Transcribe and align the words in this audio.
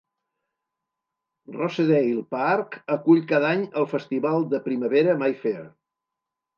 Rosedale 1.57 2.25
Park 2.37 2.79
acull 2.97 3.23
cada 3.35 3.53
any 3.55 3.69
el 3.85 3.89
festival 3.95 4.53
de 4.57 4.65
primavera 4.73 5.19
Mayfair. 5.25 5.65